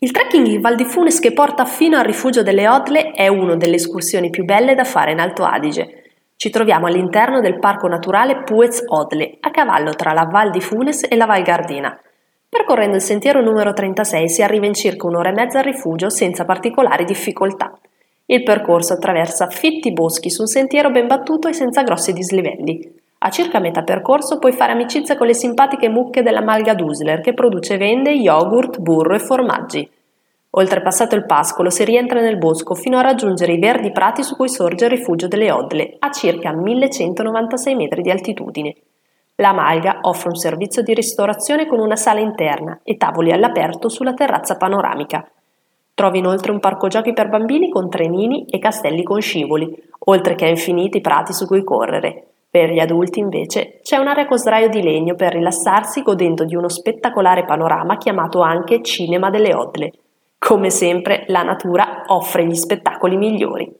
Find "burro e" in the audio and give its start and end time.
28.78-29.18